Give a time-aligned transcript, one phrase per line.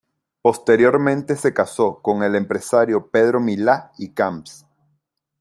[0.41, 4.65] Posteriormente se casó con el empresario Pedro Milá y Camps.